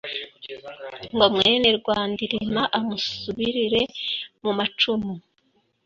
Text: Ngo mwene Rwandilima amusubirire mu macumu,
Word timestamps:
Ngo 1.13 1.25
mwene 1.35 1.67
Rwandilima 1.77 2.61
amusubirire 2.79 3.81
mu 4.43 4.51
macumu, 4.57 5.13